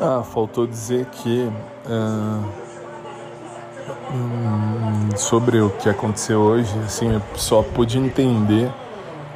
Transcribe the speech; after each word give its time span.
Ah, 0.00 0.22
faltou 0.22 0.64
dizer 0.64 1.06
que 1.06 1.50
uh, 1.86 2.44
sobre 5.16 5.60
o 5.60 5.70
que 5.70 5.88
aconteceu 5.88 6.38
hoje, 6.38 6.72
assim, 6.86 7.12
eu 7.14 7.22
só 7.34 7.64
pude 7.64 7.98
entender 7.98 8.70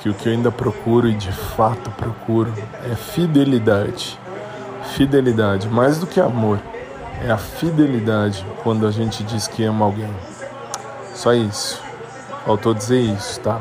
que 0.00 0.08
o 0.08 0.14
que 0.14 0.28
eu 0.28 0.32
ainda 0.32 0.50
procuro 0.50 1.08
e 1.08 1.14
de 1.14 1.30
fato 1.30 1.90
procuro 1.90 2.52
é 2.90 2.96
fidelidade. 2.96 4.18
Fidelidade, 4.96 5.68
mais 5.68 5.98
do 5.98 6.08
que 6.08 6.20
amor, 6.20 6.58
é 7.24 7.30
a 7.30 7.38
fidelidade 7.38 8.44
quando 8.64 8.84
a 8.84 8.90
gente 8.90 9.22
diz 9.22 9.46
que 9.46 9.62
ama 9.62 9.84
alguém. 9.84 10.10
Só 11.14 11.34
isso. 11.34 11.80
Faltou 12.44 12.74
dizer 12.74 13.00
isso, 13.00 13.38
tá? 13.40 13.60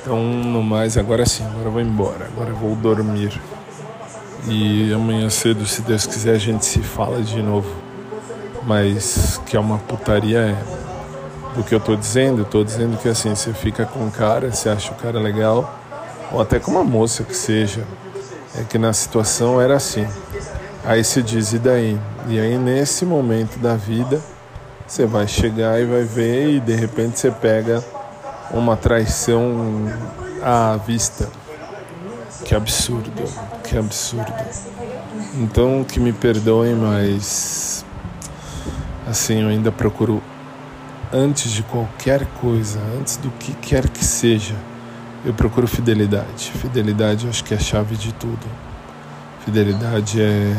Então, 0.00 0.22
no 0.22 0.62
mais, 0.62 0.96
agora 0.96 1.26
sim, 1.26 1.44
agora 1.46 1.64
eu 1.64 1.72
vou 1.72 1.80
embora, 1.80 2.26
agora 2.26 2.50
eu 2.50 2.56
vou 2.56 2.76
dormir. 2.76 3.40
E 4.48 4.92
amanhã 4.94 5.28
cedo, 5.28 5.66
se 5.66 5.82
Deus 5.82 6.06
quiser, 6.06 6.34
a 6.34 6.38
gente 6.38 6.64
se 6.64 6.80
fala 6.80 7.20
de 7.20 7.42
novo. 7.42 7.68
Mas 8.62 9.40
que 9.44 9.56
é 9.56 9.60
uma 9.60 9.78
putaria 9.78 10.38
é. 10.38 10.56
Do 11.56 11.64
que 11.64 11.74
eu 11.74 11.80
tô 11.80 11.96
dizendo, 11.96 12.42
eu 12.42 12.44
tô 12.44 12.62
dizendo 12.62 12.96
que 12.98 13.08
assim, 13.08 13.34
você 13.34 13.52
fica 13.52 13.86
com 13.86 14.00
um 14.00 14.10
cara, 14.10 14.52
você 14.52 14.68
acha 14.68 14.92
o 14.92 14.94
cara 14.94 15.18
legal, 15.18 15.74
ou 16.30 16.40
até 16.40 16.58
com 16.60 16.70
uma 16.70 16.84
moça 16.84 17.24
que 17.24 17.34
seja. 17.34 17.82
É 18.58 18.62
que 18.62 18.78
na 18.78 18.92
situação 18.92 19.60
era 19.60 19.74
assim. 19.74 20.06
Aí 20.84 21.02
se 21.02 21.22
diz, 21.22 21.52
e 21.52 21.58
daí? 21.58 21.98
E 22.28 22.38
aí 22.38 22.56
nesse 22.56 23.04
momento 23.04 23.58
da 23.58 23.74
vida, 23.74 24.20
você 24.86 25.06
vai 25.06 25.26
chegar 25.26 25.80
e 25.80 25.84
vai 25.84 26.02
ver, 26.02 26.50
e 26.50 26.60
de 26.60 26.74
repente 26.74 27.18
você 27.18 27.30
pega 27.30 27.82
uma 28.50 28.76
traição 28.76 29.90
à 30.42 30.76
vista. 30.76 31.28
Absurdo, 32.56 33.12
que 33.62 33.76
absurdo. 33.76 34.32
Então 35.34 35.84
que 35.84 36.00
me 36.00 36.10
perdoem, 36.10 36.74
mas 36.74 37.84
assim, 39.06 39.42
eu 39.42 39.48
ainda 39.48 39.70
procuro 39.70 40.22
antes 41.12 41.52
de 41.52 41.62
qualquer 41.62 42.24
coisa, 42.40 42.80
antes 42.98 43.18
do 43.18 43.30
que 43.32 43.52
quer 43.52 43.90
que 43.90 44.02
seja, 44.02 44.54
eu 45.22 45.34
procuro 45.34 45.66
fidelidade. 45.66 46.50
Fidelidade 46.52 47.24
eu 47.24 47.30
acho 47.30 47.44
que 47.44 47.52
é 47.52 47.58
a 47.58 47.60
chave 47.60 47.94
de 47.94 48.14
tudo. 48.14 48.46
Fidelidade 49.44 50.22
é, 50.22 50.56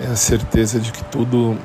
é 0.00 0.06
a 0.06 0.16
certeza 0.16 0.80
de 0.80 0.90
que 0.90 1.04
tudo 1.04 1.56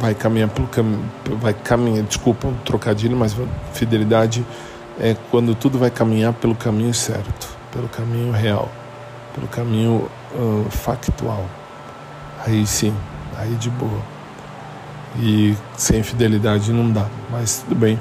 vai 0.00 0.12
caminhar 0.12 0.48
pelo 0.48 0.66
caminho, 0.66 1.04
vai 1.40 1.54
caminhar, 1.54 2.04
desculpa 2.04 2.48
um 2.48 2.54
trocadilho, 2.64 3.16
mas 3.16 3.36
fidelidade 3.72 4.44
é 4.98 5.16
quando 5.30 5.54
tudo 5.54 5.78
vai 5.78 5.90
caminhar 5.90 6.32
pelo 6.32 6.56
caminho 6.56 6.92
certo 6.92 7.59
pelo 7.72 7.88
caminho 7.88 8.32
real, 8.32 8.68
pelo 9.34 9.48
caminho 9.48 10.08
factual. 10.70 11.44
Aí 12.46 12.66
sim, 12.66 12.94
aí 13.36 13.54
de 13.56 13.70
boa. 13.70 14.00
E 15.18 15.56
sem 15.76 16.02
fidelidade 16.02 16.72
não 16.72 16.90
dá, 16.90 17.06
mas 17.30 17.64
tudo 17.64 17.74
bem. 17.74 17.98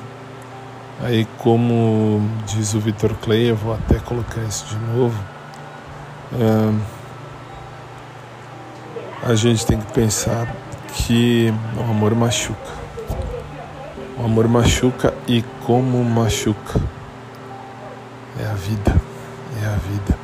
Aí, 1.02 1.26
como 1.38 2.22
diz 2.46 2.74
o 2.74 2.80
Vitor 2.80 3.14
Clay, 3.22 3.52
eu 3.52 3.56
vou 3.56 3.74
até 3.74 4.00
colocar 4.00 4.42
isso 4.42 4.66
de 4.66 4.76
novo. 4.94 5.18
A 9.24 9.36
gente 9.36 9.66
tem 9.66 9.80
que 9.80 9.92
pensar 9.94 10.54
que 10.94 11.54
o 11.78 11.82
amor 11.90 12.14
machuca. 12.16 12.72
O 14.18 14.26
amor 14.26 14.48
machuca 14.48 15.14
e 15.28 15.42
como 15.66 16.04
machuca. 16.04 16.80
É 18.40 18.46
a 18.46 18.54
vida 18.54 19.09
é 19.58 19.66
a 19.66 19.76
vida. 19.78 20.20